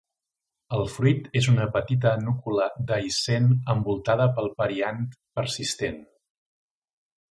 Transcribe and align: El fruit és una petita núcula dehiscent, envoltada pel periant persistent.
El 0.77 0.87
fruit 0.93 1.27
és 1.41 1.49
una 1.51 1.67
petita 1.75 2.15
núcula 2.23 2.67
dehiscent, 2.93 3.49
envoltada 3.77 4.29
pel 4.41 4.53
periant 4.65 5.09
persistent. 5.41 6.07